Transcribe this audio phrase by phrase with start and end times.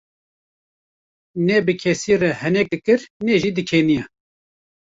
[1.47, 4.03] Ne bi kesî re henek dikir ne jî dikeniya.